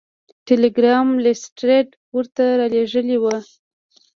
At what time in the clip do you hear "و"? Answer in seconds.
3.19-3.25